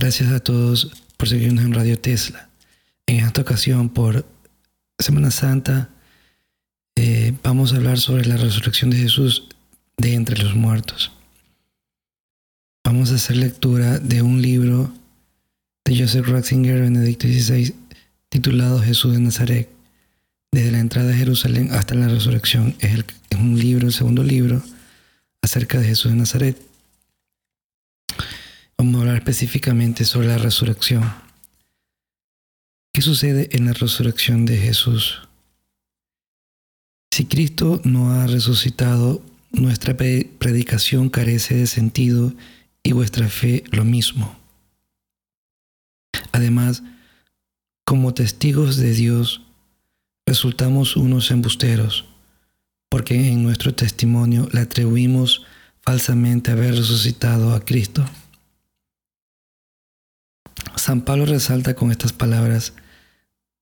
Gracias 0.00 0.30
a 0.30 0.38
todos 0.38 0.92
por 1.16 1.28
seguirnos 1.28 1.64
en 1.64 1.74
Radio 1.74 1.98
Tesla. 1.98 2.48
En 3.08 3.24
esta 3.24 3.42
ocasión, 3.42 3.88
por 3.88 4.24
Semana 4.96 5.32
Santa, 5.32 5.90
eh, 6.94 7.34
vamos 7.42 7.72
a 7.72 7.76
hablar 7.78 7.98
sobre 7.98 8.24
la 8.24 8.36
resurrección 8.36 8.90
de 8.90 8.98
Jesús 8.98 9.48
de 9.96 10.14
entre 10.14 10.40
los 10.40 10.54
muertos. 10.54 11.10
Vamos 12.84 13.10
a 13.10 13.16
hacer 13.16 13.38
lectura 13.38 13.98
de 13.98 14.22
un 14.22 14.40
libro 14.40 14.92
de 15.84 15.98
Joseph 15.98 16.28
Ratzinger, 16.28 16.80
Benedicto 16.80 17.26
XVI, 17.26 17.74
titulado 18.28 18.80
Jesús 18.80 19.14
de 19.14 19.20
Nazaret. 19.20 19.68
Desde 20.52 20.70
la 20.70 20.78
entrada 20.78 21.08
de 21.08 21.16
Jerusalén 21.16 21.72
hasta 21.72 21.96
la 21.96 22.06
resurrección. 22.06 22.76
Es, 22.78 23.04
es 23.30 23.38
un 23.38 23.58
libro, 23.58 23.88
el 23.88 23.92
segundo 23.92 24.22
libro, 24.22 24.62
acerca 25.42 25.80
de 25.80 25.88
Jesús 25.88 26.12
de 26.12 26.18
Nazaret. 26.18 26.67
Vamos 28.80 28.94
a 28.94 28.98
hablar 29.00 29.16
específicamente 29.16 30.04
sobre 30.04 30.28
la 30.28 30.38
resurrección. 30.38 31.12
¿Qué 32.92 33.02
sucede 33.02 33.48
en 33.50 33.66
la 33.66 33.72
resurrección 33.72 34.46
de 34.46 34.56
Jesús? 34.56 35.28
Si 37.10 37.24
Cristo 37.24 37.80
no 37.82 38.12
ha 38.12 38.28
resucitado, 38.28 39.20
nuestra 39.50 39.96
predicación 39.96 41.08
carece 41.08 41.56
de 41.56 41.66
sentido 41.66 42.32
y 42.84 42.92
vuestra 42.92 43.28
fe 43.28 43.64
lo 43.72 43.84
mismo. 43.84 44.38
Además, 46.30 46.84
como 47.84 48.14
testigos 48.14 48.76
de 48.76 48.92
Dios, 48.92 49.42
resultamos 50.24 50.96
unos 50.96 51.32
embusteros, 51.32 52.04
porque 52.88 53.32
en 53.32 53.42
nuestro 53.42 53.74
testimonio 53.74 54.48
le 54.52 54.60
atribuimos 54.60 55.44
falsamente 55.82 56.52
haber 56.52 56.76
resucitado 56.76 57.54
a 57.54 57.64
Cristo. 57.64 58.08
San 60.78 61.02
Pablo 61.02 61.26
resalta 61.26 61.74
con 61.74 61.90
estas 61.90 62.12
palabras 62.12 62.72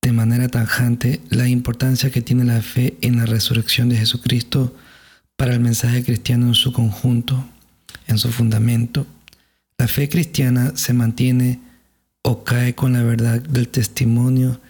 de 0.01 0.11
manera 0.11 0.47
tanjante 0.47 1.21
la 1.29 1.49
importancia 1.49 2.11
que 2.11 2.21
tiene 2.21 2.45
la 2.45 2.61
fe 2.61 2.97
en 3.01 3.17
la 3.17 3.25
resurrección 3.25 3.89
de 3.89 3.97
Jesucristo 3.97 4.75
para 5.35 5.53
el 5.53 5.59
mensaje 5.59 6.03
cristiano 6.03 6.47
en 6.47 6.53
su 6.53 6.71
conjunto, 6.71 7.45
en 8.07 8.17
su 8.17 8.31
fundamento. 8.31 9.05
La 9.77 9.87
fe 9.87 10.09
cristiana 10.09 10.73
se 10.75 10.93
mantiene 10.93 11.59
o 12.21 12.43
cae 12.43 12.75
con 12.75 12.93
la 12.93 13.03
verdad 13.03 13.41
del 13.41 13.67
testimonio 13.67 14.61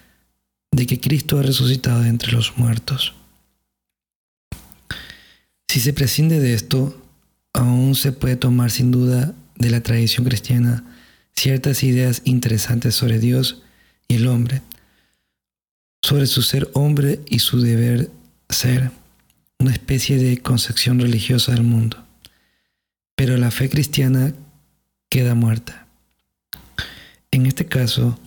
de 0.71 0.85
que 0.85 0.99
Cristo 0.99 1.39
ha 1.39 1.43
resucitado 1.43 2.03
entre 2.05 2.31
los 2.31 2.57
muertos. 2.57 3.13
Si 5.67 5.79
se 5.79 5.93
prescinde 5.93 6.39
de 6.39 6.53
esto, 6.53 6.99
aún 7.53 7.95
se 7.95 8.11
puede 8.11 8.37
tomar 8.37 8.71
sin 8.71 8.91
duda 8.91 9.33
de 9.55 9.69
la 9.69 9.81
tradición 9.81 10.25
cristiana 10.25 10.83
ciertas 11.37 11.83
ideas 11.83 12.23
interesantes 12.25 12.95
sobre 12.95 13.19
Dios 13.19 13.61
y 14.07 14.15
el 14.15 14.27
hombre, 14.27 14.63
sobre 16.01 16.25
su 16.25 16.41
ser 16.41 16.69
hombre 16.73 17.21
y 17.27 17.39
su 17.39 17.61
deber 17.61 18.09
ser, 18.49 18.91
una 19.59 19.71
especie 19.71 20.17
de 20.17 20.39
concepción 20.39 20.99
religiosa 20.99 21.51
del 21.51 21.63
mundo. 21.63 22.03
Pero 23.15 23.37
la 23.37 23.51
fe 23.51 23.69
cristiana 23.69 24.33
queda 25.09 25.35
muerta. 25.35 25.87
En 27.31 27.45
este 27.45 27.65
caso, 27.65 28.19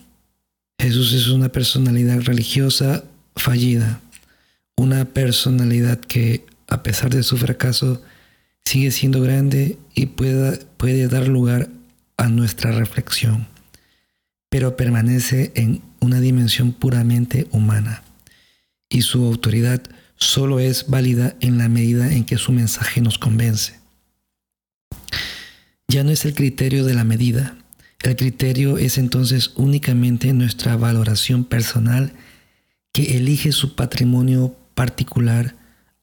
Jesús 0.78 1.12
es 1.12 1.28
una 1.28 1.50
personalidad 1.50 2.20
religiosa 2.20 3.04
fallida, 3.34 4.00
una 4.76 5.04
personalidad 5.04 5.98
que, 5.98 6.46
a 6.68 6.82
pesar 6.82 7.12
de 7.12 7.22
su 7.22 7.36
fracaso, 7.36 8.02
sigue 8.64 8.90
siendo 8.92 9.20
grande 9.20 9.78
y 9.94 10.06
puede, 10.06 10.58
puede 10.76 11.08
dar 11.08 11.26
lugar 11.26 11.70
a 12.20 12.28
nuestra 12.28 12.70
reflexión, 12.70 13.48
pero 14.50 14.76
permanece 14.76 15.52
en 15.54 15.80
una 16.00 16.20
dimensión 16.20 16.72
puramente 16.72 17.48
humana 17.50 18.02
y 18.90 19.02
su 19.02 19.24
autoridad 19.24 19.80
solo 20.16 20.60
es 20.60 20.88
válida 20.88 21.34
en 21.40 21.56
la 21.56 21.70
medida 21.70 22.12
en 22.12 22.24
que 22.24 22.36
su 22.36 22.52
mensaje 22.52 23.00
nos 23.00 23.16
convence. 23.16 23.80
Ya 25.88 26.04
no 26.04 26.10
es 26.10 26.26
el 26.26 26.34
criterio 26.34 26.84
de 26.84 26.92
la 26.92 27.04
medida, 27.04 27.56
el 28.02 28.16
criterio 28.16 28.76
es 28.76 28.98
entonces 28.98 29.52
únicamente 29.56 30.34
nuestra 30.34 30.76
valoración 30.76 31.44
personal 31.44 32.12
que 32.92 33.16
elige 33.16 33.50
su 33.52 33.76
patrimonio 33.76 34.54
particular, 34.74 35.54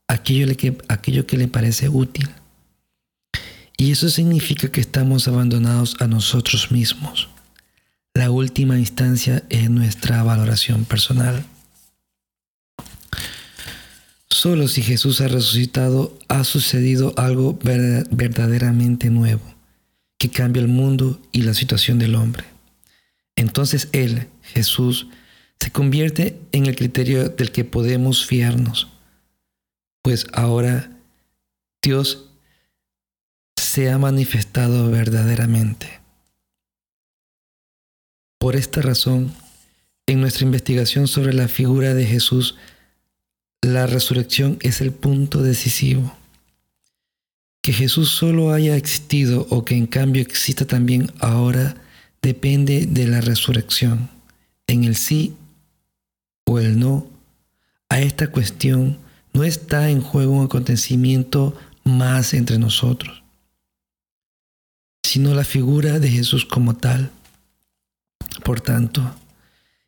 aquello 0.08 0.48
que, 0.58 0.80
aquello 0.88 1.28
que 1.28 1.38
le 1.38 1.48
parece 1.48 1.90
útil. 1.90 2.28
Y 3.78 3.92
eso 3.92 4.10
significa 4.10 4.72
que 4.72 4.82
estamos 4.82 5.28
abandonados 5.28 5.96
a 6.00 6.08
nosotros 6.08 6.72
mismos. 6.72 7.30
La 8.16 8.32
última 8.32 8.80
instancia 8.80 9.44
es 9.50 9.70
nuestra 9.70 10.24
valoración 10.24 10.86
personal. 10.86 11.46
Solo 14.28 14.68
si 14.68 14.82
Jesús 14.82 15.22
ha 15.22 15.28
resucitado 15.28 16.18
ha 16.28 16.44
sucedido 16.44 17.14
algo 17.18 17.58
verdaderamente 17.62 19.12
nuevo, 19.12 19.44
que 20.18 20.30
cambia 20.30 20.62
el 20.62 20.68
mundo 20.68 21.22
y 21.32 21.44
la 21.44 21.54
situación 21.54 22.00
del 22.00 22.16
hombre. 22.16 22.46
Entonces 23.36 23.90
Él, 23.92 24.28
Jesús, 24.42 25.08
se 25.60 25.72
convierte 25.72 26.42
en 26.52 26.66
el 26.66 26.76
criterio 26.76 27.30
del 27.30 27.52
que 27.52 27.64
podemos 27.66 28.26
fiarnos, 28.26 28.88
pues 30.02 30.26
ahora 30.34 30.92
Dios 31.82 32.27
se 33.78 33.92
ha 33.92 34.00
manifestado 34.00 34.90
verdaderamente. 34.90 36.00
Por 38.40 38.56
esta 38.56 38.82
razón, 38.82 39.32
en 40.08 40.20
nuestra 40.20 40.46
investigación 40.46 41.08
sobre 41.08 41.32
la 41.32 41.48
figura 41.48 41.94
de 41.94 42.08
Jesús, 42.08 42.56
la 43.62 43.86
resurrección 43.86 44.58
es 44.62 44.82
el 44.82 44.94
punto 44.94 45.44
decisivo. 45.44 46.18
Que 47.62 47.72
Jesús 47.72 48.10
solo 48.10 48.52
haya 48.52 48.76
existido 48.76 49.46
o 49.52 49.64
que 49.64 49.76
en 49.76 49.86
cambio 49.86 50.24
exista 50.24 50.66
también 50.66 51.12
ahora 51.20 51.76
depende 52.24 52.88
de 52.88 53.06
la 53.06 53.22
resurrección. 53.22 54.10
En 54.66 54.86
el 54.86 54.96
sí 54.96 55.36
o 56.48 56.58
el 56.58 56.80
no 56.80 57.06
a 57.90 58.02
esta 58.02 58.32
cuestión 58.32 58.98
no 59.34 59.44
está 59.44 59.92
en 59.92 60.02
juego 60.02 60.34
un 60.34 60.46
acontecimiento 60.46 61.56
más 61.84 62.34
entre 62.34 62.58
nosotros 62.58 63.27
sino 65.08 65.34
la 65.34 65.46
figura 65.46 66.00
de 66.00 66.10
Jesús 66.10 66.46
como 66.46 66.76
tal. 66.76 67.12
Por 68.44 68.60
tanto, 68.60 69.16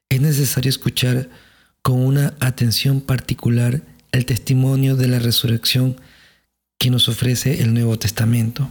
es 0.08 0.22
necesario 0.22 0.70
escuchar 0.70 1.30
con 1.82 2.00
una 2.00 2.36
atención 2.40 3.02
particular 3.02 3.82
el 4.14 4.26
testimonio 4.26 4.96
de 4.96 5.10
la 5.10 5.20
resurrección 5.20 5.98
que 6.78 6.90
nos 6.90 7.10
ofrece 7.10 7.62
el 7.62 7.74
Nuevo 7.74 8.00
Testamento. 8.00 8.70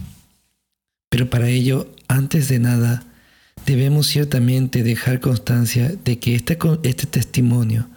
Pero 1.11 1.29
para 1.29 1.51
ello, 1.51 1.95
antes 2.09 2.49
de 2.49 2.61
nada, 2.61 3.05
debemos 3.67 4.07
ciertamente 4.07 4.83
dejar 4.83 5.21
constancia 5.21 5.93
de 6.03 6.19
que 6.19 6.35
este, 6.35 6.57
este 6.83 7.07
testimonio, 7.07 7.91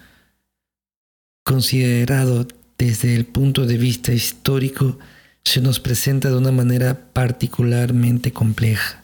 considerado 1.46 2.50
desde 2.78 3.16
el 3.16 3.26
punto 3.26 3.66
de 3.66 3.78
vista 3.78 4.12
histórico, 4.12 5.00
se 5.44 5.62
nos 5.62 5.80
presenta 5.80 6.30
de 6.30 6.38
una 6.38 6.52
manera 6.52 7.12
particularmente 7.14 8.32
compleja, 8.32 9.04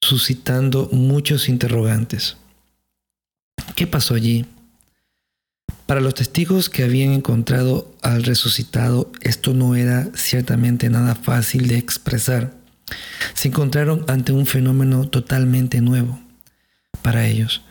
suscitando 0.00 0.88
muchos 0.92 1.48
interrogantes. 1.48 2.36
¿Qué 3.74 3.86
pasó 3.86 4.14
allí? 4.14 4.46
Para 5.86 6.00
los 6.00 6.14
testigos 6.14 6.70
que 6.70 6.84
habían 6.84 7.12
encontrado 7.12 7.94
al 8.02 8.22
resucitado, 8.22 9.10
esto 9.20 9.52
no 9.52 9.74
era 9.74 10.08
ciertamente 10.14 10.88
nada 10.88 11.14
fácil 11.14 11.68
de 11.68 11.76
expresar. 11.76 12.54
Se 13.34 13.48
encontraron 13.48 14.04
ante 14.08 14.32
un 14.32 14.46
fenómeno 14.46 15.08
totalmente 15.08 15.80
nuevo 15.80 16.20
para 17.02 17.26
ellos, 17.26 17.62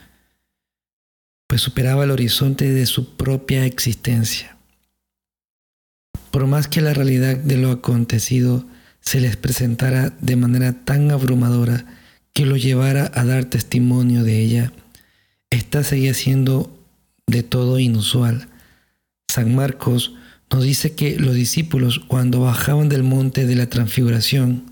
pues 1.48 1.62
superaba 1.62 2.04
el 2.04 2.12
horizonte 2.12 2.72
de 2.72 2.86
su 2.86 3.16
propia 3.16 3.66
existencia. 3.66 4.57
Por 6.31 6.48
más 6.48 6.69
que 6.69 6.80
la 6.80 6.94
realidad 6.94 7.36
de 7.36 7.57
lo 7.57 7.72
acontecido 7.72 8.66
se 9.01 9.19
les 9.19 9.36
presentara 9.36 10.13
de 10.22 10.38
manera 10.38 10.74
tan 10.86 11.12
abrumadora 11.12 11.86
que 12.33 12.45
lo 12.45 12.56
llevara 12.56 13.12
a 13.13 13.25
dar 13.25 13.45
testimonio 13.45 14.24
de 14.24 14.39
ella, 14.39 14.72
esta 15.50 15.83
seguía 15.83 16.13
siendo 16.13 16.80
de 17.28 17.44
todo 17.44 17.80
inusual. 17.80 18.48
San 19.30 19.54
Marcos 19.54 20.16
nos 20.50 20.63
dice 20.63 20.94
que 20.94 21.19
los 21.19 21.36
discípulos 21.36 22.00
cuando 22.00 22.39
bajaban 22.39 22.88
del 22.88 23.04
monte 23.04 23.45
de 23.45 23.56
la 23.56 23.68
transfiguración, 23.68 24.72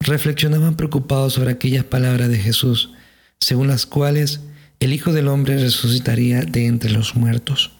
reflexionaban 0.00 0.76
preocupados 0.76 1.34
sobre 1.34 1.50
aquellas 1.50 1.84
palabras 1.84 2.30
de 2.30 2.38
Jesús, 2.38 2.92
según 3.40 3.68
las 3.68 3.84
cuales 3.84 4.40
el 4.80 4.94
Hijo 4.94 5.12
del 5.12 5.28
Hombre 5.28 5.58
resucitaría 5.58 6.42
de 6.42 6.66
entre 6.66 6.90
los 6.90 7.14
muertos 7.14 7.75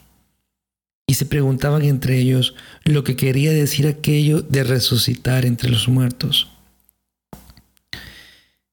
y 1.07 1.15
se 1.15 1.27
preguntaban 1.27 1.83
entre 1.83 2.19
ellos 2.19 2.55
lo 2.85 3.05
que 3.05 3.17
quería 3.17 3.53
decir 3.53 3.87
aquello 3.87 4.43
de 4.43 4.65
resucitar 4.65 5.47
entre 5.47 5.71
los 5.71 5.89
muertos. 5.89 6.49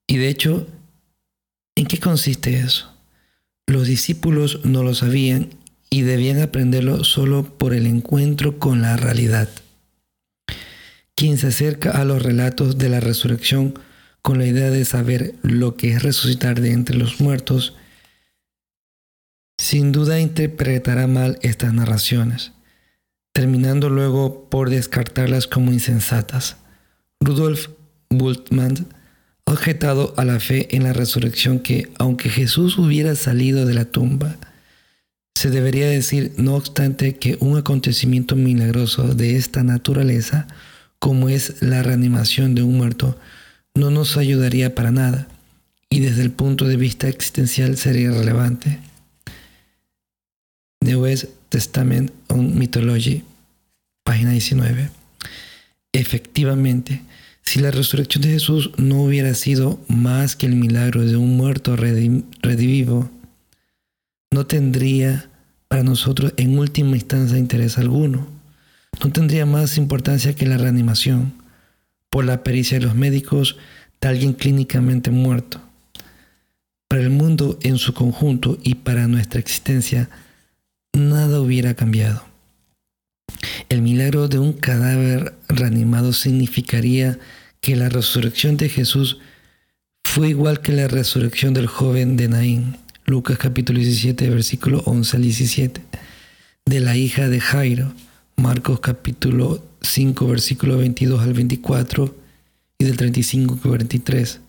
Y 0.08 0.18
de 0.18 0.30
hecho, 0.30 0.68
¿en 1.76 1.86
qué 1.86 2.00
consiste 2.00 2.60
eso? 2.60 2.92
Los 3.68 3.88
discípulos 3.88 4.60
no 4.64 4.84
lo 4.84 4.94
sabían 4.94 5.50
y 5.90 6.02
debían 6.02 6.42
aprenderlo 6.42 7.04
solo 7.04 7.58
por 7.58 7.74
el 7.74 7.86
encuentro 7.86 8.58
con 8.58 8.82
la 8.82 8.98
realidad. 8.98 9.50
Quien 11.16 11.38
se 11.38 11.48
acerca 11.48 11.92
a 11.92 12.04
los 12.04 12.22
relatos 12.22 12.80
de 12.80 12.90
la 12.90 13.00
resurrección 13.00 13.78
con 14.24 14.40
la 14.40 14.48
idea 14.48 14.72
de 14.72 14.86
saber 14.86 15.36
lo 15.44 15.76
que 15.78 15.92
es 15.94 16.02
resucitar 16.02 16.62
de 16.62 16.72
entre 16.72 16.98
los 16.98 17.22
muertos, 17.22 17.76
sin 19.58 19.92
duda 19.92 20.20
interpretará 20.20 21.08
mal 21.08 21.40
estas 21.42 21.74
narraciones, 21.74 22.52
terminando 23.34 23.90
luego 23.90 24.50
por 24.50 24.70
descartarlas 24.70 25.48
como 25.48 25.72
insensatas. 25.72 26.58
Rudolf 27.20 27.70
Bultmann 28.10 28.88
ha 29.46 29.52
objetado 29.52 30.14
a 30.18 30.26
la 30.26 30.40
fe 30.40 30.76
en 30.76 30.84
la 30.84 30.94
resurrección 30.94 31.60
que, 31.60 31.90
aunque 31.98 32.30
Jesús 32.30 32.78
hubiera 32.78 33.16
salido 33.16 33.66
de 33.66 33.74
la 33.74 33.86
tumba, 33.86 34.38
se 35.36 35.50
debería 35.50 35.88
decir, 35.88 36.34
no 36.38 36.56
obstante, 36.56 37.16
que 37.18 37.38
un 37.40 37.58
acontecimiento 37.58 38.36
milagroso 38.36 39.14
de 39.14 39.36
esta 39.36 39.64
naturaleza, 39.64 40.48
como 41.00 41.28
es 41.28 41.62
la 41.62 41.84
reanimación 41.84 42.56
de 42.56 42.64
un 42.64 42.78
muerto, 42.78 43.18
no 43.76 43.90
nos 43.90 44.18
ayudaría 44.18 44.76
para 44.76 44.92
nada 44.92 45.28
y 45.90 46.00
desde 46.00 46.22
el 46.22 46.32
punto 46.32 46.66
de 46.66 46.78
vista 46.78 47.08
existencial 47.08 47.78
sería 47.78 48.12
relevante. 48.12 48.80
The 50.84 50.96
West 50.96 51.26
Testament 51.50 52.12
on 52.28 52.58
Mythology, 52.58 53.24
página 54.04 54.32
19. 54.32 54.90
Efectivamente, 55.94 57.02
si 57.42 57.60
la 57.60 57.72
resurrección 57.72 58.24
de 58.24 58.32
Jesús 58.32 58.72
no 58.78 59.04
hubiera 59.04 59.34
sido 59.34 59.80
más 59.88 60.36
que 60.36 60.46
el 60.46 60.56
milagro 60.56 61.06
de 61.06 61.18
un 61.18 61.38
muerto 61.38 61.76
redivivo, 61.76 63.10
no 64.32 64.46
tendría 64.46 65.30
para 65.68 65.84
nosotros 65.84 66.34
en 66.38 66.58
última 66.58 66.96
instancia 66.96 67.38
interés 67.38 67.78
alguno. 67.78 68.28
No 69.04 69.12
tendría 69.12 69.46
más 69.46 69.78
importancia 69.78 70.36
que 70.36 70.46
la 70.46 70.58
reanimación 70.58 71.34
por 72.10 72.26
la 72.26 72.44
pericia 72.44 72.80
de 72.80 72.86
los 72.86 72.96
médicos 72.96 73.58
de 74.00 74.08
alguien 74.08 74.34
clínicamente 74.34 75.12
muerto. 75.12 75.62
Para 76.88 77.02
el 77.02 77.10
mundo 77.10 77.58
en 77.62 77.78
su 77.78 77.94
conjunto 77.94 78.60
y 78.64 78.76
para 78.76 79.08
nuestra 79.08 79.40
existencia, 79.40 80.10
nada 80.94 81.42
hubiera 81.42 81.74
cambiado. 81.74 82.24
El 83.70 83.82
milagro 83.82 84.28
de 84.28 84.40
un 84.40 84.54
cadáver 84.54 85.34
reanimado 85.48 86.14
significaría 86.14 87.20
que 87.62 87.76
la 87.76 87.90
resurrección 87.90 88.58
de 88.58 88.70
Jesús 88.70 89.20
fue 90.04 90.30
igual 90.30 90.62
que 90.62 90.72
la 90.72 90.88
resurrección 90.88 91.54
del 91.54 91.68
joven 91.68 92.16
de 92.18 92.28
Naín, 92.28 92.78
Lucas 93.06 93.38
capítulo 93.38 93.80
17, 93.80 94.30
versículo 94.30 94.84
11 94.86 95.18
al 95.18 95.24
17, 95.24 95.82
de 96.66 96.80
la 96.80 96.96
hija 96.96 97.28
de 97.30 97.40
Jairo, 97.40 97.94
Marcos 98.36 98.80
capítulo 98.80 99.64
5, 99.82 100.28
versículo 100.28 100.78
22 100.78 101.22
al 101.22 101.34
24 101.34 102.16
y 102.78 102.86
del 102.86 102.98
35 102.98 103.56
al 103.56 103.60
43, 103.62 104.40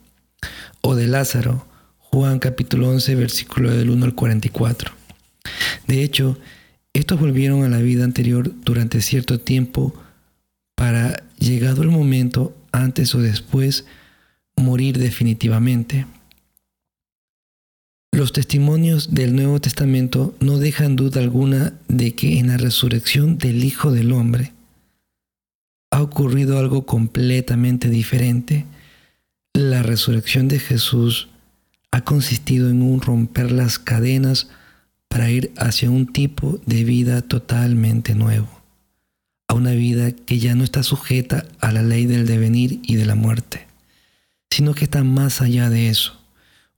o 0.83 0.95
de 0.95 1.07
Lázaro, 1.07 1.67
Juan 1.99 2.39
capítulo 2.39 2.91
11, 2.91 3.15
versículo 3.15 3.71
del 3.71 3.91
1 3.91 4.05
al 4.05 4.15
44. 4.15 5.04
De 5.87 6.03
hecho, 6.03 6.39
estos 6.93 7.19
volvieron 7.19 7.65
a 7.65 7.69
la 7.69 7.79
vida 7.79 8.05
anterior 8.05 8.53
durante 8.65 9.01
cierto 9.01 9.41
tiempo 9.41 9.95
para, 10.75 11.25
llegado 11.39 11.83
el 11.83 11.89
momento, 11.89 12.57
antes 12.73 13.15
o 13.15 13.21
después, 13.21 13.85
morir 14.57 14.99
definitivamente. 14.99 16.07
Los 18.13 18.33
testimonios 18.33 19.13
del 19.13 19.35
Nuevo 19.35 19.61
Testamento 19.61 20.37
no 20.39 20.59
dejan 20.59 20.95
duda 20.95 21.21
alguna 21.21 21.75
de 21.89 22.15
que 22.15 22.39
en 22.39 22.47
la 22.47 22.57
resurrección 22.57 23.39
del 23.39 23.65
Hijo 23.65 23.91
del 23.91 24.13
Hombre 24.13 24.53
ha 25.91 26.01
ocurrido 26.01 26.59
algo 26.59 26.87
completamente 26.87 27.89
diferente. 27.89 28.67
La 29.53 29.83
resurrección 29.83 30.47
de 30.47 30.61
Jesús 30.61 31.29
ha 31.91 32.03
consistido 32.03 32.71
en 32.71 32.83
un 32.83 33.01
romper 33.01 33.51
las 33.51 33.79
cadenas 33.79 34.49
para 35.15 35.31
ir 35.31 35.53
hacia 35.57 35.91
un 35.91 36.09
tipo 36.09 36.59
de 36.67 36.83
vida 36.83 37.23
totalmente 37.23 38.17
nuevo, 38.17 38.49
a 39.47 39.55
una 39.55 39.71
vida 39.71 40.11
que 40.11 40.41
ya 40.41 40.57
no 40.57 40.65
está 40.65 40.83
sujeta 40.83 41.47
a 41.61 41.71
la 41.71 41.83
ley 41.83 42.07
del 42.07 42.27
devenir 42.27 42.81
y 42.83 42.97
de 42.97 43.07
la 43.07 43.15
muerte, 43.15 43.69
sino 44.51 44.75
que 44.75 44.83
está 44.83 45.05
más 45.05 45.41
allá 45.41 45.71
de 45.71 45.89
eso, 45.89 46.21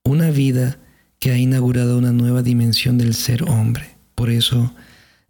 una 0.02 0.30
vida 0.30 0.76
que 1.18 1.30
ha 1.30 1.38
inaugurado 1.38 1.96
una 1.96 2.12
nueva 2.12 2.42
dimensión 2.42 2.98
del 2.98 3.14
ser 3.14 3.42
hombre. 3.44 3.96
Por 4.14 4.28
eso, 4.28 4.74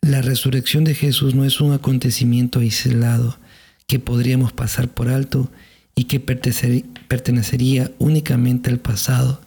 la 0.00 0.20
resurrección 0.20 0.82
de 0.82 0.96
Jesús 0.96 1.36
no 1.36 1.44
es 1.44 1.60
un 1.60 1.74
acontecimiento 1.74 2.58
aislado 2.58 3.38
que 3.86 4.00
podríamos 4.00 4.52
pasar 4.52 4.88
por 4.88 5.10
alto 5.10 5.48
y 5.94 6.06
que 6.06 6.18
pertenecería 6.18 7.92
únicamente 8.00 8.68
al 8.68 8.80
pasado, 8.80 9.40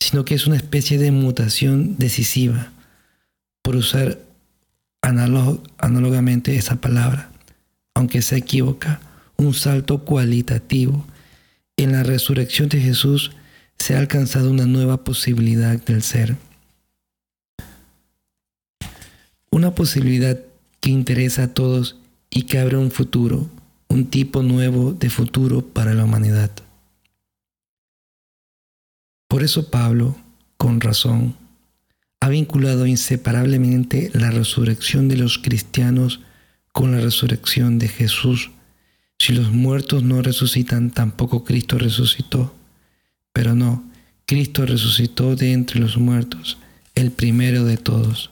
sino 0.00 0.24
que 0.24 0.34
es 0.34 0.48
una 0.48 0.56
especie 0.56 0.98
de 0.98 1.12
mutación 1.12 1.94
decisiva 1.96 2.72
por 3.68 3.76
usar 3.76 4.18
análogamente 5.02 6.56
esa 6.56 6.76
palabra, 6.76 7.30
aunque 7.92 8.22
se 8.22 8.38
equivoca, 8.38 8.98
un 9.36 9.52
salto 9.52 10.06
cualitativo. 10.06 11.04
En 11.76 11.92
la 11.92 12.02
resurrección 12.02 12.70
de 12.70 12.80
Jesús 12.80 13.32
se 13.78 13.94
ha 13.94 13.98
alcanzado 13.98 14.50
una 14.50 14.64
nueva 14.64 15.04
posibilidad 15.04 15.78
del 15.82 16.02
ser. 16.02 16.36
Una 19.50 19.74
posibilidad 19.74 20.40
que 20.80 20.88
interesa 20.88 21.42
a 21.42 21.52
todos 21.52 21.98
y 22.30 22.44
que 22.44 22.60
abre 22.60 22.78
un 22.78 22.90
futuro, 22.90 23.50
un 23.88 24.06
tipo 24.06 24.42
nuevo 24.42 24.94
de 24.94 25.10
futuro 25.10 25.60
para 25.60 25.92
la 25.92 26.04
humanidad. 26.04 26.52
Por 29.28 29.42
eso 29.42 29.70
Pablo, 29.70 30.16
con 30.56 30.80
razón, 30.80 31.36
ha 32.20 32.28
vinculado 32.28 32.86
inseparablemente 32.86 34.10
la 34.14 34.30
resurrección 34.30 35.08
de 35.08 35.16
los 35.16 35.38
cristianos 35.38 36.20
con 36.72 36.92
la 36.92 37.00
resurrección 37.00 37.78
de 37.78 37.88
Jesús. 37.88 38.50
Si 39.18 39.32
los 39.32 39.50
muertos 39.50 40.02
no 40.02 40.22
resucitan, 40.22 40.90
tampoco 40.90 41.44
Cristo 41.44 41.78
resucitó. 41.78 42.54
Pero 43.32 43.54
no, 43.54 43.84
Cristo 44.26 44.66
resucitó 44.66 45.36
de 45.36 45.52
entre 45.52 45.80
los 45.80 45.96
muertos, 45.96 46.58
el 46.94 47.10
primero 47.10 47.64
de 47.64 47.76
todos. 47.76 48.30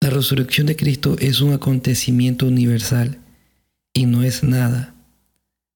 La 0.00 0.10
resurrección 0.10 0.66
de 0.66 0.76
Cristo 0.76 1.16
es 1.18 1.40
un 1.40 1.52
acontecimiento 1.52 2.46
universal 2.46 3.18
y 3.92 4.06
no 4.06 4.22
es 4.22 4.42
nada, 4.42 4.94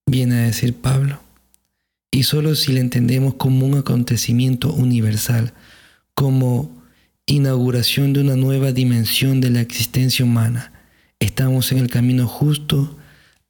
viene 0.06 0.36
a 0.36 0.42
decir 0.42 0.74
Pablo 0.74 1.20
y 2.18 2.24
solo 2.24 2.56
si 2.56 2.72
la 2.72 2.80
entendemos 2.80 3.34
como 3.34 3.64
un 3.64 3.78
acontecimiento 3.78 4.72
universal, 4.72 5.52
como 6.16 6.82
inauguración 7.26 8.12
de 8.12 8.22
una 8.22 8.34
nueva 8.34 8.72
dimensión 8.72 9.40
de 9.40 9.50
la 9.50 9.60
existencia 9.60 10.24
humana, 10.24 10.72
estamos 11.20 11.70
en 11.70 11.78
el 11.78 11.88
camino 11.88 12.26
justo 12.26 12.98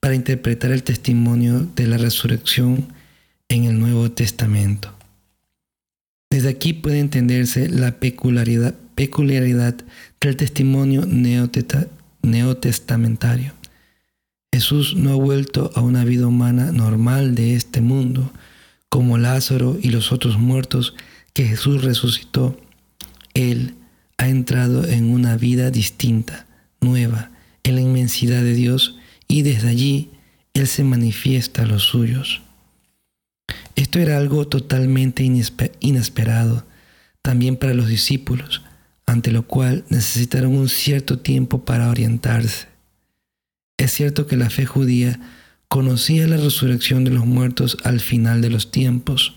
para 0.00 0.14
interpretar 0.14 0.70
el 0.70 0.82
testimonio 0.82 1.66
de 1.76 1.86
la 1.86 1.96
resurrección 1.96 2.92
en 3.48 3.64
el 3.64 3.80
Nuevo 3.80 4.10
Testamento. 4.10 4.92
Desde 6.28 6.50
aquí 6.50 6.74
puede 6.74 6.98
entenderse 6.98 7.70
la 7.70 7.98
peculiaridad, 7.98 8.74
peculiaridad 8.94 9.76
del 10.20 10.36
testimonio 10.36 11.06
neotestamentario. 11.06 13.54
Jesús 14.52 14.94
no 14.94 15.12
ha 15.12 15.16
vuelto 15.16 15.70
a 15.74 15.80
una 15.80 16.04
vida 16.04 16.26
humana 16.26 16.70
normal 16.70 17.34
de 17.34 17.54
este 17.54 17.80
mundo, 17.80 18.30
como 18.88 19.18
Lázaro 19.18 19.78
y 19.80 19.90
los 19.90 20.12
otros 20.12 20.38
muertos 20.38 20.94
que 21.32 21.44
Jesús 21.44 21.84
resucitó, 21.84 22.58
Él 23.34 23.74
ha 24.16 24.28
entrado 24.28 24.84
en 24.84 25.10
una 25.10 25.36
vida 25.36 25.70
distinta, 25.70 26.46
nueva, 26.80 27.30
en 27.62 27.76
la 27.76 27.80
inmensidad 27.80 28.42
de 28.42 28.54
Dios 28.54 28.96
y 29.26 29.42
desde 29.42 29.68
allí 29.68 30.10
Él 30.54 30.66
se 30.66 30.84
manifiesta 30.84 31.62
a 31.62 31.66
los 31.66 31.82
suyos. 31.82 32.42
Esto 33.76 34.00
era 34.00 34.18
algo 34.18 34.48
totalmente 34.48 35.22
inesperado 35.80 36.66
también 37.22 37.56
para 37.56 37.74
los 37.74 37.88
discípulos, 37.88 38.62
ante 39.06 39.30
lo 39.30 39.46
cual 39.46 39.84
necesitaron 39.88 40.56
un 40.56 40.68
cierto 40.68 41.18
tiempo 41.18 41.64
para 41.64 41.88
orientarse. 41.88 42.66
Es 43.76 43.92
cierto 43.92 44.26
que 44.26 44.36
la 44.36 44.50
fe 44.50 44.66
judía 44.66 45.20
conocía 45.68 46.26
la 46.26 46.36
resurrección 46.36 47.04
de 47.04 47.10
los 47.10 47.26
muertos 47.26 47.76
al 47.84 48.00
final 48.00 48.40
de 48.40 48.50
los 48.50 48.70
tiempos. 48.70 49.36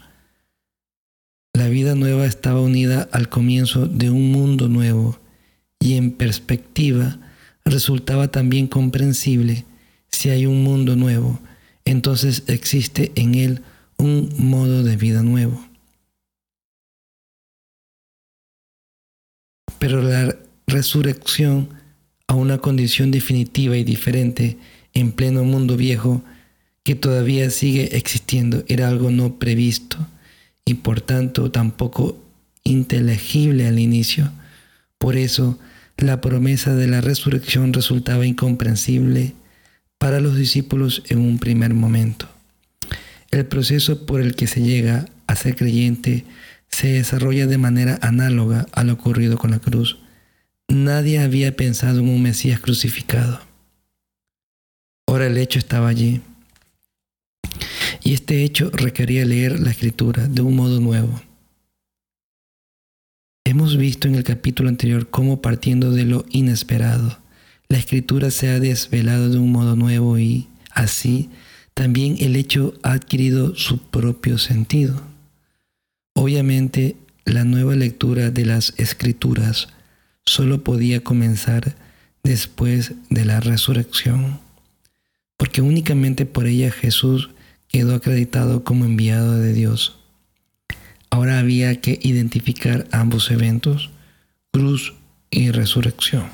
La 1.54 1.68
vida 1.68 1.96
nueva 1.96 2.26
estaba 2.26 2.62
unida 2.62 3.10
al 3.12 3.30
comienzo 3.30 3.86
de 3.88 4.10
un 4.10 4.32
mundo 4.32 4.70
nuevo 4.70 5.20
y 5.80 5.96
en 5.96 6.12
perspectiva 6.12 7.20
resultaba 7.66 8.30
también 8.30 8.68
comprensible 8.68 9.66
si 10.08 10.30
hay 10.30 10.46
un 10.46 10.64
mundo 10.64 10.96
nuevo, 10.96 11.40
entonces 11.86 12.44
existe 12.48 13.12
en 13.16 13.36
él 13.36 13.62
un 13.98 14.30
modo 14.38 14.84
de 14.84 14.96
vida 14.98 15.24
nuevo. 15.24 15.66
Pero 19.80 20.02
la 20.02 20.38
resurrección 20.68 21.70
a 22.28 22.36
una 22.36 22.60
condición 22.60 23.12
definitiva 23.12 23.76
y 23.78 23.84
diferente 23.84 24.58
en 24.94 25.12
pleno 25.12 25.44
mundo 25.44 25.78
viejo 25.78 26.24
que 26.84 26.96
todavía 26.96 27.50
sigue 27.50 27.96
existiendo 27.96 28.64
era 28.68 28.88
algo 28.88 29.12
no 29.12 29.38
previsto 29.38 29.98
y 30.66 30.76
por 30.76 31.02
tanto 31.02 31.52
tampoco 31.52 32.18
inteligible 32.64 33.68
al 33.68 33.80
inicio. 33.80 34.32
Por 34.98 35.16
eso 35.16 35.60
la 35.98 36.22
promesa 36.22 36.76
de 36.76 36.88
la 36.88 37.02
resurrección 37.02 37.74
resultaba 37.74 38.26
incomprensible 38.26 39.34
para 39.98 40.20
los 40.20 40.36
discípulos 40.36 41.04
en 41.10 41.20
un 41.20 41.38
primer 41.38 41.74
momento. 41.74 42.28
El 43.30 43.46
proceso 43.46 44.06
por 44.06 44.20
el 44.20 44.36
que 44.36 44.48
se 44.48 44.62
llega 44.62 45.06
a 45.28 45.36
ser 45.36 45.56
creyente 45.56 46.26
se 46.68 46.88
desarrolla 46.88 47.48
de 47.48 47.58
manera 47.58 48.00
análoga 48.02 48.66
a 48.72 48.84
lo 48.84 48.94
ocurrido 48.94 49.38
con 49.38 49.52
la 49.52 49.60
cruz. 49.60 50.00
Nadie 50.68 51.20
había 51.20 51.56
pensado 51.56 52.00
en 52.00 52.10
un 52.10 52.24
Mesías 52.24 52.60
crucificado. 52.60 53.51
Ahora 55.12 55.28
el 55.28 55.38
hecho 55.38 55.60
estaba 55.60 55.90
allí. 55.90 56.22
Y 58.02 58.14
este 58.14 58.46
hecho 58.46 58.70
requería 58.72 59.26
leer 59.26 59.60
la 59.60 59.72
escritura 59.72 60.26
de 60.30 60.42
un 60.42 60.56
modo 60.56 60.80
nuevo. 60.80 61.22
Hemos 63.44 63.76
visto 63.76 64.08
en 64.08 64.16
el 64.16 64.24
capítulo 64.24 64.70
anterior 64.70 65.10
cómo 65.10 65.42
partiendo 65.42 65.92
de 65.92 66.06
lo 66.06 66.24
inesperado, 66.30 67.20
la 67.68 67.78
escritura 67.78 68.32
se 68.32 68.52
ha 68.52 68.62
desvelado 68.62 69.28
de 69.28 69.38
un 69.38 69.52
modo 69.52 69.76
nuevo 69.76 70.18
y 70.18 70.48
así 70.72 71.30
también 71.74 72.16
el 72.22 72.38
hecho 72.38 72.74
ha 72.82 72.94
adquirido 72.94 73.54
su 73.54 73.80
propio 73.80 74.38
sentido. 74.38 75.04
Obviamente, 76.14 76.96
la 77.26 77.44
nueva 77.44 77.76
lectura 77.76 78.32
de 78.32 78.46
las 78.46 78.76
escrituras 78.78 79.68
solo 80.26 80.64
podía 80.64 81.04
comenzar 81.04 81.76
después 82.24 82.94
de 83.10 83.26
la 83.26 83.42
resurrección, 83.42 84.40
porque 85.42 85.64
únicamente 85.64 86.28
por 86.28 86.46
ella 86.46 86.70
Jesús 86.70 87.32
quedó 87.68 87.96
acreditado 87.96 88.64
como 88.64 88.86
enviado 88.86 89.40
de 89.40 89.54
Dios. 89.54 89.98
Ahora 91.10 91.40
había 91.40 91.82
que 91.82 91.98
identificar 92.04 92.88
ambos 92.92 93.32
eventos, 93.32 93.90
cruz 94.52 94.94
y 95.32 95.50
resurrección. 95.50 96.26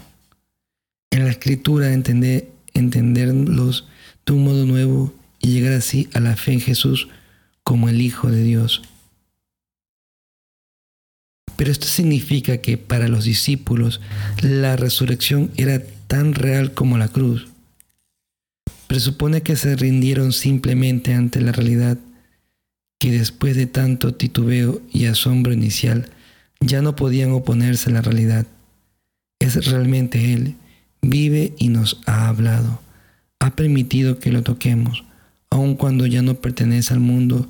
En 1.10 1.24
la 1.24 1.32
escritura 1.32 1.94
entender, 1.94 2.52
entenderlos 2.74 3.88
de 4.26 4.34
un 4.34 4.44
modo 4.44 4.66
nuevo 4.66 5.14
y 5.40 5.54
llegar 5.54 5.72
así 5.72 6.10
a 6.14 6.20
la 6.20 6.36
fe 6.36 6.52
en 6.52 6.60
Jesús 6.60 7.08
como 7.64 7.88
el 7.88 8.02
Hijo 8.02 8.30
de 8.30 8.44
Dios. 8.44 8.82
Pero 11.56 11.72
esto 11.72 11.88
significa 11.88 12.58
que 12.58 12.78
para 12.78 13.08
los 13.08 13.24
discípulos 13.24 14.02
la 14.42 14.76
resurrección 14.76 15.50
era 15.56 15.82
tan 16.08 16.34
real 16.34 16.74
como 16.74 16.98
la 16.98 17.08
cruz. 17.08 17.48
Presupone 18.88 19.42
que 19.42 19.56
se 19.56 19.76
rindieron 19.76 20.32
simplemente 20.32 21.14
ante 21.14 21.42
la 21.42 21.52
realidad 21.52 21.98
que 23.00 23.12
después 23.12 23.56
de 23.56 23.68
tanto 23.68 24.16
titubeo 24.16 24.82
y 24.92 25.06
asombro 25.06 25.54
inicial 25.54 26.10
ya 26.60 26.82
no 26.82 26.96
podían 26.96 27.32
oponerse 27.32 27.90
a 27.90 27.94
la 27.94 28.02
realidad. 28.02 28.48
Es 29.40 29.70
realmente 29.70 30.34
Él, 30.34 30.56
vive 31.02 31.54
y 31.58 31.70
nos 31.70 32.02
ha 32.06 32.28
hablado, 32.28 32.82
ha 33.40 33.56
permitido 33.56 34.20
que 34.20 34.32
lo 34.32 34.42
toquemos, 34.42 35.04
aun 35.50 35.76
cuando 35.76 36.08
ya 36.08 36.22
no 36.22 36.36
pertenece 36.36 36.94
al 36.94 37.00
mundo 37.00 37.50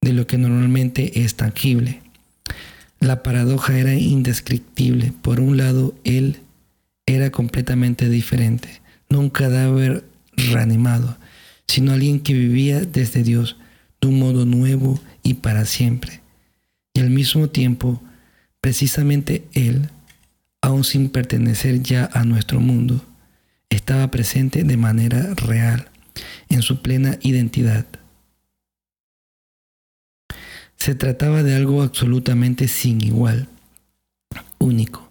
de 0.00 0.12
lo 0.12 0.26
que 0.26 0.38
normalmente 0.38 1.22
es 1.22 1.34
tangible. 1.34 2.00
La 3.00 3.22
paradoja 3.22 3.78
era 3.78 3.94
indescriptible. 3.94 5.12
Por 5.20 5.40
un 5.40 5.56
lado, 5.58 5.94
él 6.04 6.38
era 7.04 7.30
completamente 7.30 8.08
diferente, 8.08 8.80
no 9.10 9.20
un 9.20 9.30
cadáver 9.30 10.04
reanimado, 10.36 11.16
sino 11.66 11.92
alguien 11.92 12.20
que 12.20 12.34
vivía 12.34 12.80
desde 12.80 13.22
Dios 13.22 13.56
de 14.00 14.08
un 14.08 14.18
modo 14.18 14.44
nuevo 14.46 15.00
y 15.22 15.34
para 15.34 15.64
siempre. 15.64 16.20
Y 16.94 17.00
al 17.00 17.10
mismo 17.10 17.48
tiempo, 17.48 18.02
precisamente 18.60 19.44
Él, 19.52 19.90
aun 20.60 20.84
sin 20.84 21.08
pertenecer 21.08 21.82
ya 21.82 22.08
a 22.12 22.24
nuestro 22.24 22.60
mundo, 22.60 23.04
estaba 23.70 24.10
presente 24.10 24.64
de 24.64 24.76
manera 24.76 25.34
real, 25.34 25.88
en 26.48 26.62
su 26.62 26.80
plena 26.80 27.18
identidad. 27.22 27.86
Se 30.76 30.94
trataba 30.94 31.42
de 31.42 31.54
algo 31.54 31.82
absolutamente 31.82 32.68
sin 32.68 33.02
igual, 33.02 33.48
único, 34.58 35.10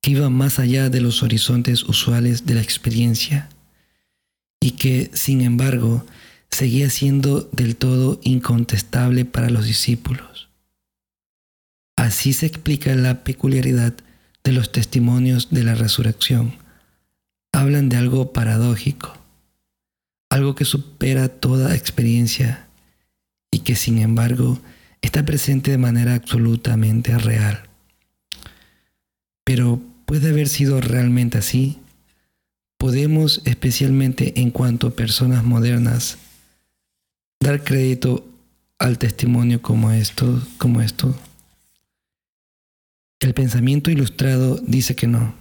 que 0.00 0.12
iba 0.12 0.30
más 0.30 0.58
allá 0.58 0.88
de 0.88 1.00
los 1.00 1.22
horizontes 1.22 1.82
usuales 1.84 2.46
de 2.46 2.54
la 2.54 2.62
experiencia 2.62 3.48
y 4.62 4.72
que, 4.72 5.10
sin 5.12 5.40
embargo, 5.40 6.06
seguía 6.48 6.88
siendo 6.88 7.42
del 7.52 7.74
todo 7.74 8.20
incontestable 8.22 9.24
para 9.24 9.50
los 9.50 9.66
discípulos. 9.66 10.48
Así 11.96 12.32
se 12.32 12.46
explica 12.46 12.94
la 12.94 13.24
peculiaridad 13.24 13.92
de 14.44 14.52
los 14.52 14.70
testimonios 14.70 15.50
de 15.50 15.64
la 15.64 15.74
resurrección. 15.74 16.54
Hablan 17.52 17.88
de 17.88 17.96
algo 17.96 18.32
paradójico, 18.32 19.12
algo 20.30 20.54
que 20.54 20.64
supera 20.64 21.28
toda 21.28 21.74
experiencia 21.74 22.68
y 23.50 23.60
que 23.60 23.74
sin 23.74 23.98
embargo 23.98 24.60
está 25.02 25.24
presente 25.24 25.72
de 25.72 25.78
manera 25.78 26.14
absolutamente 26.14 27.18
real. 27.18 27.64
Pero 29.44 29.82
puede 30.06 30.30
haber 30.30 30.48
sido 30.48 30.80
realmente 30.80 31.38
así. 31.38 31.81
Podemos, 32.82 33.42
especialmente 33.44 34.40
en 34.40 34.50
cuanto 34.50 34.88
a 34.88 34.90
personas 34.90 35.44
modernas, 35.44 36.18
dar 37.38 37.62
crédito 37.62 38.28
al 38.76 38.98
testimonio 38.98 39.62
como 39.62 39.92
esto, 39.92 40.42
como 40.58 40.82
esto. 40.82 41.16
El 43.20 43.34
pensamiento 43.34 43.92
ilustrado 43.92 44.60
dice 44.66 44.96
que 44.96 45.06
no. 45.06 45.32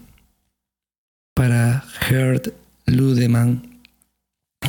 Para 1.34 1.84
Gerd 2.02 2.54
Ludemann, 2.86 3.80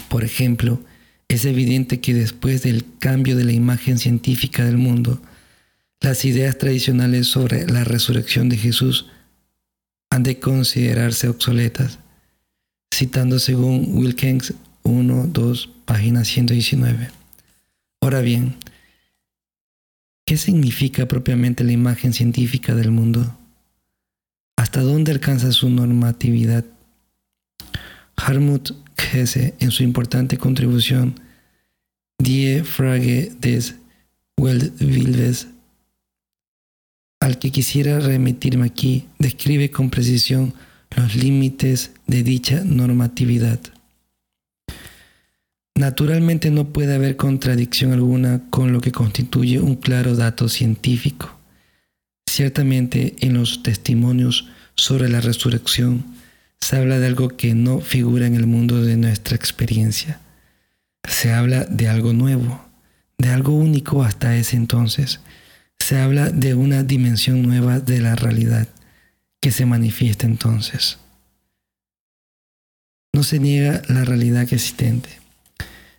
por 0.08 0.24
ejemplo, 0.24 0.80
es 1.28 1.44
evidente 1.44 2.00
que 2.00 2.14
después 2.14 2.62
del 2.62 2.86
cambio 2.98 3.36
de 3.36 3.44
la 3.44 3.52
imagen 3.52 3.98
científica 3.98 4.64
del 4.64 4.78
mundo, 4.78 5.20
las 6.00 6.24
ideas 6.24 6.56
tradicionales 6.56 7.26
sobre 7.26 7.66
la 7.66 7.84
resurrección 7.84 8.48
de 8.48 8.56
Jesús 8.56 9.10
han 10.08 10.22
de 10.22 10.40
considerarse 10.40 11.28
obsoletas, 11.28 11.98
citando 13.02 13.40
según 13.40 13.96
Wilkins 13.98 14.54
1, 14.84 15.26
2, 15.32 15.70
página 15.86 16.24
119. 16.24 17.10
Ahora 18.00 18.20
bien, 18.20 18.54
¿qué 20.24 20.36
significa 20.36 21.06
propiamente 21.06 21.64
la 21.64 21.72
imagen 21.72 22.12
científica 22.12 22.76
del 22.76 22.92
mundo? 22.92 23.36
¿Hasta 24.56 24.82
dónde 24.82 25.10
alcanza 25.10 25.50
su 25.50 25.68
normatividad? 25.68 26.64
Harmut 28.14 28.70
Hesse, 28.96 29.54
en 29.58 29.72
su 29.72 29.82
importante 29.82 30.38
contribución 30.38 31.18
Die 32.18 32.62
Frage 32.62 33.32
des 33.40 33.74
Weltbildes, 34.38 35.48
al 37.18 37.40
que 37.40 37.50
quisiera 37.50 37.98
remitirme 37.98 38.66
aquí, 38.66 39.08
describe 39.18 39.72
con 39.72 39.90
precisión 39.90 40.54
los 40.96 41.14
límites 41.14 41.92
de 42.06 42.22
dicha 42.22 42.62
normatividad. 42.64 43.60
Naturalmente 45.74 46.50
no 46.50 46.72
puede 46.72 46.94
haber 46.94 47.16
contradicción 47.16 47.92
alguna 47.92 48.42
con 48.50 48.72
lo 48.72 48.80
que 48.80 48.92
constituye 48.92 49.58
un 49.58 49.76
claro 49.76 50.14
dato 50.14 50.48
científico. 50.48 51.38
Ciertamente 52.26 53.16
en 53.20 53.34
los 53.34 53.62
testimonios 53.62 54.48
sobre 54.74 55.08
la 55.08 55.20
resurrección 55.20 56.04
se 56.60 56.76
habla 56.76 56.98
de 56.98 57.06
algo 57.06 57.28
que 57.28 57.54
no 57.54 57.80
figura 57.80 58.26
en 58.26 58.36
el 58.36 58.46
mundo 58.46 58.82
de 58.82 58.96
nuestra 58.96 59.34
experiencia. 59.34 60.20
Se 61.08 61.32
habla 61.32 61.64
de 61.64 61.88
algo 61.88 62.12
nuevo, 62.12 62.64
de 63.18 63.30
algo 63.30 63.54
único 63.54 64.04
hasta 64.04 64.36
ese 64.36 64.56
entonces. 64.56 65.20
Se 65.78 65.98
habla 65.98 66.30
de 66.30 66.54
una 66.54 66.84
dimensión 66.84 67.42
nueva 67.42 67.80
de 67.80 68.00
la 68.00 68.14
realidad 68.14 68.68
que 69.42 69.50
se 69.50 69.66
manifiesta 69.66 70.24
entonces. 70.24 70.98
No 73.12 73.24
se 73.24 73.40
niega 73.40 73.82
la 73.88 74.04
realidad 74.04 74.42
existente. 74.42 75.10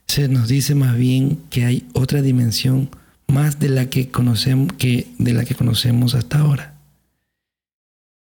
Se 0.08 0.30
nos 0.30 0.48
dice 0.48 0.76
más 0.76 0.98
bien 0.98 1.44
que 1.50 1.66
hay 1.66 1.88
otra 1.94 2.22
dimensión 2.22 2.90
más 3.28 3.60
de 3.60 3.68
la 3.68 3.90
que 3.90 4.10
conocemos, 4.10 4.72
que 4.74 5.08
de 5.20 5.34
la 5.34 5.44
que 5.44 5.56
conocemos 5.56 6.16
hasta 6.16 6.40
ahora. 6.40 6.80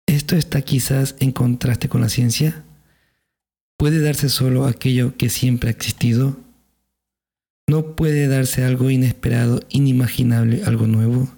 ¿Esto 0.07 0.35
está 0.35 0.63
quizás 0.63 1.15
en 1.21 1.31
contraste 1.31 1.89
con 1.89 2.01
la 2.01 2.09
ciencia? 2.09 2.65
¿Puede 3.79 4.01
darse 4.01 4.29
solo 4.29 4.67
aquello 4.67 5.17
que 5.17 5.31
siempre 5.31 5.69
ha 5.69 5.73
existido? 5.73 6.37
¿No 7.69 7.95
puede 7.95 8.27
darse 8.27 8.65
algo 8.65 8.91
inesperado, 8.91 9.61
inimaginable, 9.69 10.65
algo 10.65 10.89
nuevo? 10.89 11.29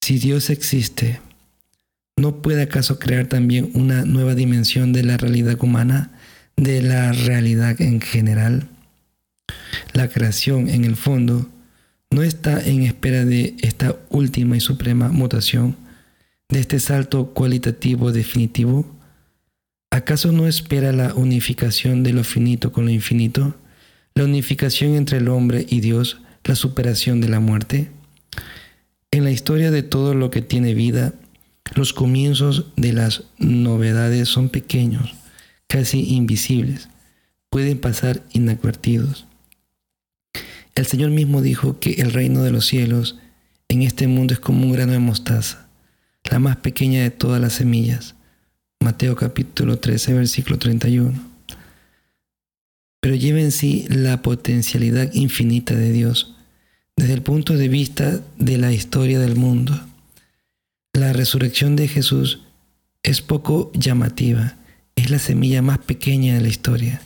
Si 0.00 0.18
Dios 0.18 0.48
existe, 0.48 1.20
¿no 2.16 2.42
puede 2.42 2.62
acaso 2.62 2.98
crear 2.98 3.26
también 3.26 3.70
una 3.74 4.04
nueva 4.04 4.34
dimensión 4.34 4.92
de 4.92 5.02
la 5.02 5.16
realidad 5.16 5.56
humana, 5.62 6.12
de 6.56 6.82
la 6.82 7.12
realidad 7.12 7.80
en 7.80 8.00
general? 8.00 8.68
La 9.92 10.08
creación, 10.08 10.68
en 10.68 10.84
el 10.84 10.96
fondo, 10.96 11.48
no 12.10 12.22
está 12.22 12.64
en 12.64 12.82
espera 12.82 13.24
de 13.24 13.56
esta 13.60 13.96
última 14.08 14.56
y 14.56 14.60
suprema 14.60 15.08
mutación, 15.08 15.76
de 16.48 16.60
este 16.60 16.78
salto 16.78 17.34
cualitativo 17.34 18.12
definitivo. 18.12 18.86
¿Acaso 19.90 20.30
no 20.30 20.46
espera 20.46 20.92
la 20.92 21.14
unificación 21.14 22.02
de 22.02 22.12
lo 22.12 22.22
finito 22.22 22.72
con 22.72 22.84
lo 22.84 22.90
infinito? 22.90 23.56
¿La 24.14 24.24
unificación 24.24 24.94
entre 24.94 25.18
el 25.18 25.28
hombre 25.28 25.66
y 25.68 25.80
Dios? 25.80 26.18
¿La 26.44 26.54
superación 26.54 27.20
de 27.20 27.28
la 27.28 27.40
muerte? 27.40 27.90
En 29.10 29.24
la 29.24 29.30
historia 29.32 29.70
de 29.70 29.82
todo 29.82 30.14
lo 30.14 30.30
que 30.30 30.42
tiene 30.42 30.74
vida, 30.74 31.14
los 31.74 31.92
comienzos 31.92 32.66
de 32.76 32.92
las 32.92 33.24
novedades 33.38 34.28
son 34.28 34.48
pequeños, 34.48 35.14
casi 35.66 36.14
invisibles, 36.14 36.88
pueden 37.50 37.78
pasar 37.78 38.22
inadvertidos. 38.32 39.26
El 40.74 40.86
Señor 40.86 41.10
mismo 41.10 41.40
dijo 41.40 41.78
que 41.78 41.94
el 41.94 42.12
reino 42.12 42.42
de 42.42 42.50
los 42.50 42.66
cielos 42.66 43.18
en 43.68 43.82
este 43.82 44.06
mundo 44.06 44.34
es 44.34 44.40
como 44.40 44.66
un 44.66 44.72
grano 44.72 44.92
de 44.92 44.98
mostaza, 44.98 45.66
la 46.30 46.38
más 46.38 46.56
pequeña 46.56 47.02
de 47.02 47.10
todas 47.10 47.40
las 47.40 47.54
semillas. 47.54 48.14
Mateo 48.80 49.16
capítulo 49.16 49.78
13, 49.78 50.14
versículo 50.14 50.58
31. 50.58 51.12
Pero 53.00 53.14
lleva 53.16 53.40
en 53.40 53.52
sí 53.52 53.86
la 53.88 54.22
potencialidad 54.22 55.12
infinita 55.12 55.74
de 55.74 55.92
Dios 55.92 56.34
desde 56.96 57.14
el 57.14 57.22
punto 57.22 57.54
de 57.54 57.68
vista 57.68 58.20
de 58.38 58.58
la 58.58 58.72
historia 58.72 59.18
del 59.18 59.36
mundo. 59.36 59.78
La 60.94 61.12
resurrección 61.12 61.74
de 61.74 61.88
Jesús 61.88 62.44
es 63.02 63.20
poco 63.20 63.72
llamativa, 63.74 64.56
es 64.94 65.10
la 65.10 65.18
semilla 65.18 65.60
más 65.60 65.78
pequeña 65.78 66.34
de 66.34 66.40
la 66.40 66.46
historia. 66.46 67.02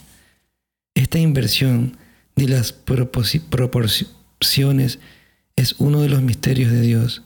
Esta 0.95 1.19
inversión 1.19 1.97
de 2.37 2.49
las 2.49 2.75
proporciones 2.75 4.99
es 5.57 5.75
uno 5.79 6.03
de 6.03 6.11
los 6.11 6.21
misterios 6.21 6.71
de 6.71 6.83
Dios. 6.83 7.23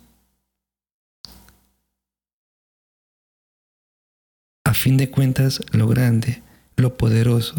A 4.65 4.73
fin 4.73 4.99
de 4.99 5.11
cuentas, 5.11 5.63
lo 5.73 5.89
grande, 5.89 6.45
lo 6.77 6.97
poderoso, 6.97 7.57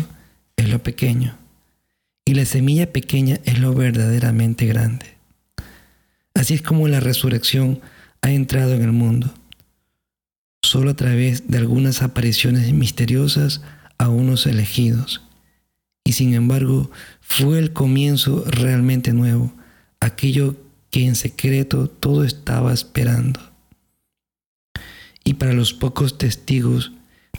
es 0.55 0.69
lo 0.69 0.81
pequeño. 0.81 1.38
Y 2.24 2.36
la 2.36 2.45
semilla 2.45 2.93
pequeña 2.93 3.41
es 3.43 3.60
lo 3.60 3.74
verdaderamente 3.74 4.65
grande. 4.65 5.17
Así 6.33 6.53
es 6.53 6.62
como 6.62 6.88
la 6.88 7.01
resurrección 7.01 7.81
ha 8.24 8.32
entrado 8.32 8.74
en 8.74 8.82
el 8.82 8.92
mundo, 8.92 9.32
solo 10.63 10.89
a 10.89 10.96
través 10.96 11.48
de 11.48 11.60
algunas 11.60 12.01
apariciones 12.01 12.74
misteriosas 12.74 13.62
a 14.00 14.10
unos 14.10 14.48
elegidos 14.48 15.22
y 16.03 16.13
sin 16.13 16.34
embargo 16.34 16.89
fue 17.22 17.60
el 17.60 17.74
comienzo 17.74 18.44
realmente 18.48 19.13
nuevo, 19.13 19.53
aquello 20.00 20.56
que 20.89 21.06
en 21.06 21.15
secreto 21.15 21.88
todo 21.88 22.24
estaba 22.24 22.74
esperando. 22.74 23.39
Y 25.24 25.36
para 25.36 25.53
los 25.53 25.74
pocos 25.74 26.18
testigos, 26.18 26.92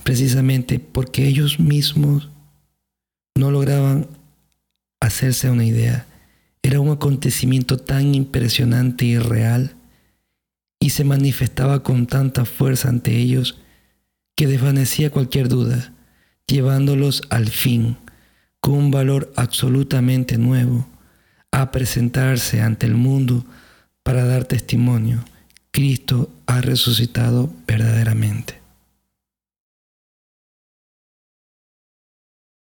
precisamente 0.03 0.79
porque 0.79 1.26
ellos 1.26 1.61
mismos 1.61 2.31
no 3.35 3.50
lograban 3.50 4.07
hacerse 5.00 5.50
una 5.50 5.64
idea, 5.64 6.07
era 6.62 6.81
un 6.81 6.91
acontecimiento 6.91 7.79
tan 7.79 8.14
impresionante 8.14 9.05
y 9.05 9.19
real 9.19 9.76
y 10.84 10.90
se 10.90 11.02
manifestaba 11.02 11.82
con 11.82 12.06
tanta 12.06 12.44
fuerza 12.44 12.90
ante 12.90 13.16
ellos 13.16 13.58
que 14.36 14.47
desvanecía 14.47 15.08
cualquier 15.08 15.49
duda, 15.49 15.94
llevándolos 16.47 17.23
al 17.30 17.49
fin 17.49 17.97
con 18.60 18.75
un 18.75 18.90
valor 18.90 19.32
absolutamente 19.34 20.36
nuevo 20.36 20.86
a 21.52 21.70
presentarse 21.70 22.60
ante 22.60 22.84
el 22.84 22.97
mundo 22.97 23.47
para 24.02 24.26
dar 24.26 24.44
testimonio. 24.44 25.25
Cristo 25.70 26.30
ha 26.44 26.60
resucitado 26.60 27.50
verdaderamente. 27.66 28.64